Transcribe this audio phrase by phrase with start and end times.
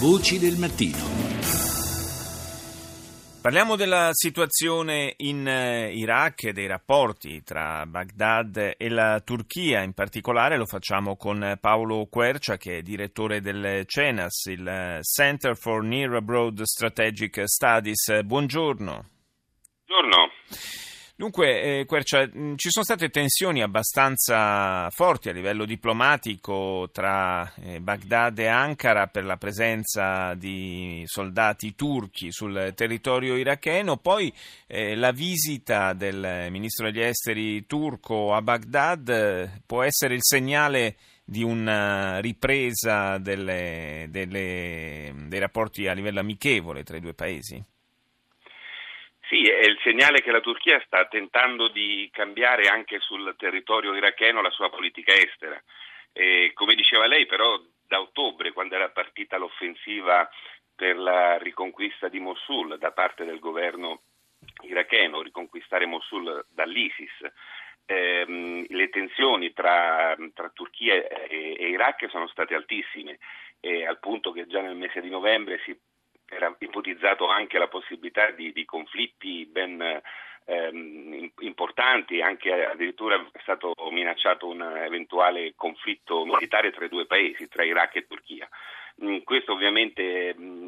[0.00, 0.96] Voci del mattino.
[3.42, 9.94] Parliamo della situazione in eh, Iraq e dei rapporti tra Baghdad e la Turchia, in
[9.94, 16.14] particolare lo facciamo con Paolo Quercia che è direttore del CENAS, il Center for Near
[16.14, 18.22] Abroad Strategic Studies.
[18.22, 19.08] Buongiorno.
[19.84, 20.30] Buongiorno.
[21.20, 27.80] Dunque, eh, Quercia, mm, ci sono state tensioni abbastanza forti a livello diplomatico tra eh,
[27.80, 34.32] Baghdad e Ankara per la presenza di soldati turchi sul territorio iracheno, poi
[34.68, 40.98] eh, la visita del ministro degli esteri turco a Baghdad eh, può essere il segnale
[41.24, 47.60] di una ripresa delle, delle, dei rapporti a livello amichevole tra i due paesi?
[49.28, 54.40] Sì, è il segnale che la Turchia sta tentando di cambiare anche sul territorio iracheno
[54.40, 55.62] la sua politica estera.
[56.14, 60.26] E, come diceva lei, però, da ottobre, quando era partita l'offensiva
[60.74, 64.00] per la riconquista di Mosul da parte del governo
[64.62, 67.30] iracheno, riconquistare Mosul dall'ISIS,
[67.84, 73.18] ehm, le tensioni tra, tra Turchia e, e, Iraq sono state altissime,
[73.86, 75.76] al punto che già nel mese di novembre si
[76.28, 80.02] era ipotizzato anche la possibilità di, di conflitti ben
[80.44, 87.48] ehm, importanti, anche addirittura è stato minacciato un eventuale conflitto militare tra i due paesi,
[87.48, 88.48] tra Iraq e Turchia.
[89.04, 90.67] Mm, questo ovviamente mm,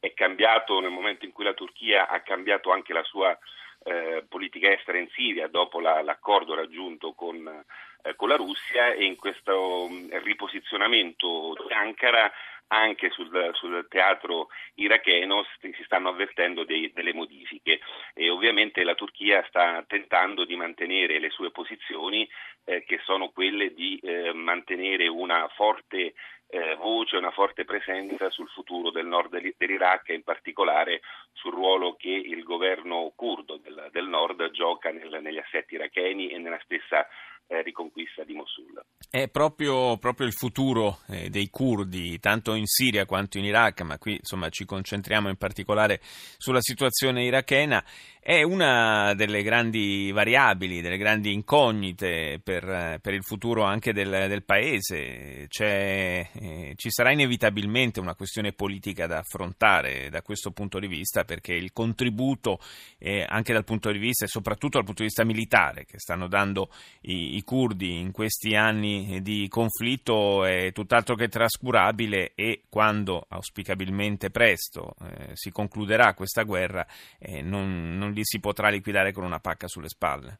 [0.00, 3.36] è cambiato nel momento in cui la Turchia ha cambiato anche la sua
[3.84, 7.64] eh, politica estera in Siria dopo la, l'accordo raggiunto con,
[8.02, 12.32] eh, con, la Russia e in questo mm, riposizionamento di Ankara
[12.68, 17.80] anche sul, sul teatro iracheno si stanno avvertendo dei, delle modifiche.
[18.14, 22.28] E ovviamente la Turchia sta tentando di mantenere le sue posizioni
[22.64, 26.14] eh, che sono quelle di eh, mantenere una forte
[26.54, 31.00] eh, voce, una forte presenza sul futuro del nord dell'Iraq e in particolare
[31.32, 36.38] sul ruolo che il governo curdo del, del nord gioca nel, negli assetti iracheni e
[36.38, 37.08] nella stessa
[37.46, 38.82] eh, riconquista di Mosul.
[39.10, 43.98] È proprio, proprio il futuro eh, dei curdi, tanto in Siria quanto in Iraq, ma
[43.98, 47.84] qui insomma ci concentriamo in particolare sulla situazione irachena,
[48.18, 54.42] è una delle grandi variabili, delle grandi incognite per, per il futuro anche del, del
[54.42, 55.46] paese.
[55.46, 61.52] Eh, ci sarà inevitabilmente una questione politica da affrontare da questo punto di vista, perché
[61.52, 62.58] il contributo
[62.98, 66.26] eh, anche dal punto di vista e soprattutto dal punto di vista militare che stanno
[66.26, 66.70] dando
[67.02, 74.30] i, i curdi in questi anni di conflitto è tutt'altro che trascurabile e quando auspicabilmente
[74.30, 76.86] presto eh, si concluderà questa guerra
[77.18, 80.38] eh, non, non li si potrà liquidare con una pacca sulle spalle.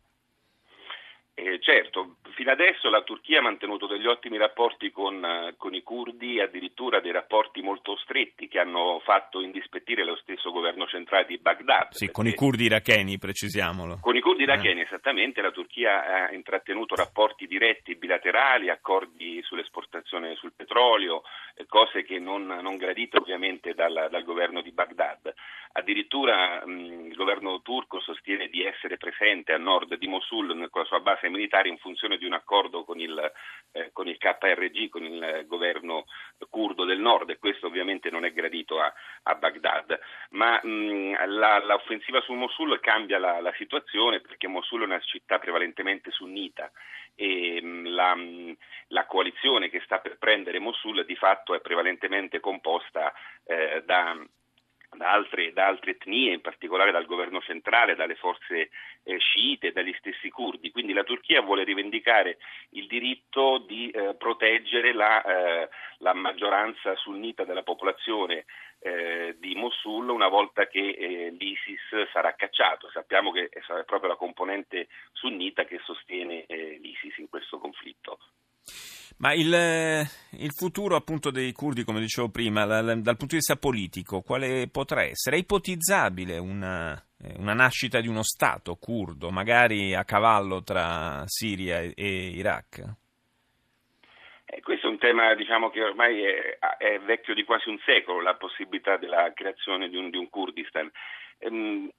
[1.35, 5.25] Eh, certo, fino adesso la Turchia ha mantenuto degli ottimi rapporti con,
[5.65, 10.87] con, i curdi, addirittura dei rapporti molto stretti che hanno fatto indispettire lo stesso governo
[10.87, 11.93] centrale di Baghdad.
[11.93, 13.99] Sì, con i curdi iracheni, precisiamolo.
[14.01, 14.45] Con i curdi eh.
[14.45, 14.85] iracheni, eh.
[14.85, 21.23] esattamente, la Turchia ha intrattenuto rapporti diretti bilaterali, accordi sull'esportazione sul petrolio,
[21.55, 25.33] eh, cose che non, non gradite ovviamente dal, dal, governo di Baghdad.
[25.77, 30.87] Addirittura mh, il governo turco sostiene di essere presente a nord di Mosul con la
[30.87, 33.33] sua base militare in funzione di di un accordo con il,
[33.75, 36.07] eh, con il KRG, con il governo
[36.49, 38.93] curdo del nord e questo ovviamente non è gradito a,
[39.25, 39.99] a Baghdad.
[40.31, 45.39] Ma mh, la, l'offensiva su Mosul cambia la, la, situazione perché Mosul è una città
[45.39, 46.71] prevalentemente sunnita
[47.17, 48.57] e mh, la, mh,
[48.89, 53.13] la, coalizione che sta per prendere Mosul di fatto è prevalentemente composta
[53.45, 54.17] eh, da
[54.97, 58.71] da altre, da altre, etnie, in particolare dal governo centrale, dalle forze
[59.03, 60.71] eh, sciite, dagli stessi curdi.
[60.71, 62.39] Quindi la Turchia vuole rivendicare
[62.71, 65.69] il diritto di eh, proteggere la, eh,
[65.99, 68.45] la, maggioranza sunnita della popolazione
[68.81, 72.91] eh, di Mosul una volta che eh, l'ISIS sarà cacciato.
[72.91, 78.19] Sappiamo che è proprio la componente sunnita che sostiene eh, l'ISIS in questo conflitto.
[79.25, 80.07] Ma il,
[80.39, 84.69] il, futuro appunto dei curdi, come dicevo prima, la, dal punto di vista politico, quale
[84.71, 85.37] potrà essere?
[85.37, 91.81] È ipotizzabile una, eh, una, nascita di uno Stato curdo, magari a cavallo tra Siria
[91.81, 92.85] e, e Iraq?
[94.45, 98.21] Eh, questo è un tema diciamo, che ormai è, è, vecchio di quasi un secolo,
[98.21, 100.91] la possibilità della creazione di un, di un Kurdistan.
[101.39, 101.91] Ehm,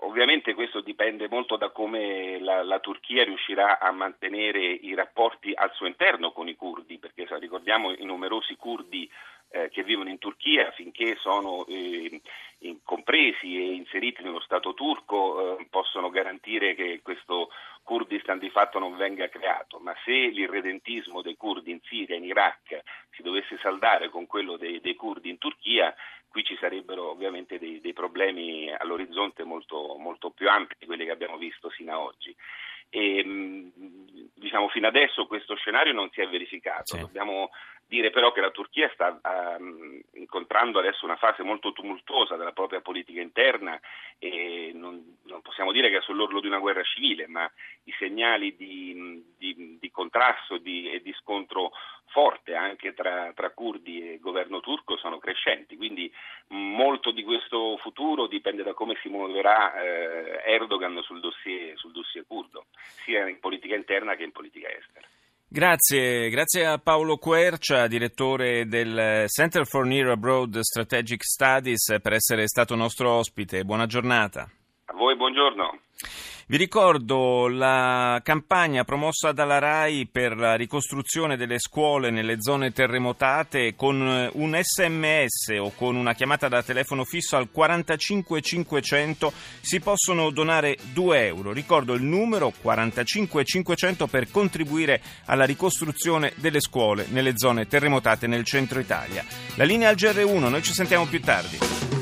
[0.00, 5.72] Ovviamente questo dipende molto da come la, la, Turchia riuscirà a mantenere i rapporti al
[5.72, 9.10] suo interno con i curdi, perché ricordiamo i numerosi curdi
[9.50, 12.20] eh, che vivono in Turchia finché sono eh,
[12.84, 17.48] compresi e inseriti nello Stato turco eh, possono garantire che questo
[17.82, 22.82] Kurdistan di fatto non venga creato, ma se l'irredentismo dei curdi in Siria in Iraq
[23.12, 25.94] si dovesse saldare con quello dei, dei curdi in Turchia,
[26.38, 31.10] qui ci sarebbero ovviamente dei, dei problemi all'orizzonte molto, molto, più ampi di quelli che
[31.10, 32.34] abbiamo visto sino ad oggi.
[32.90, 33.72] E,
[34.34, 36.94] diciamo, fino adesso questo scenario non si è verificato.
[36.94, 37.00] Sì.
[37.00, 37.50] Dobbiamo
[37.88, 39.18] dire però che la Turchia sta
[39.58, 43.80] um, incontrando adesso una fase molto tumultuosa della propria politica interna
[44.18, 44.87] e non, non,
[45.58, 47.50] possiamo dire che è sull'orlo di una guerra civile, ma
[47.84, 51.72] i segnali di, di, di contrasto di, e di, scontro
[52.06, 56.12] forte anche tra, tra curdi e governo turco sono crescenti, quindi
[56.48, 62.24] molto di questo futuro dipende da come si muoverà eh, Erdogan sul dossier, sul dossier
[62.24, 62.66] curdo,
[63.04, 65.08] sia in politica interna che in politica estera.
[65.50, 72.46] Grazie, grazie a Paolo Quercia, direttore del Center for Near Abroad Strategic Studies, per essere
[72.46, 73.64] stato nostro ospite.
[73.64, 74.48] Buona giornata.
[74.90, 75.80] A voi buongiorno.
[76.46, 83.74] Vi ricordo la campagna promossa dalla RAI per la ricostruzione delle scuole nelle zone terremotate
[83.74, 84.00] con
[84.32, 90.78] un sms o con una chiamata da telefono fisso al 45 500 si possono donare
[90.94, 91.52] 2 euro.
[91.52, 98.44] Ricordo il numero 45 500 per contribuire alla ricostruzione delle scuole nelle zone terremotate nel
[98.44, 99.22] centro Italia.
[99.56, 101.97] La linea al GR1, noi ci sentiamo più tardi.